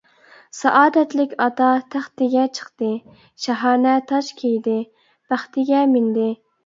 [0.59, 2.89] سائادەتلىك ئاتا تەختىگە چىقتى،
[3.47, 4.77] شاھانە تاج كىيدى،
[5.35, 6.31] بەختىگە مىندى.